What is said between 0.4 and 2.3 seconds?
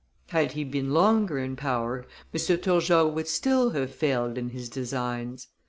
he been longer in power,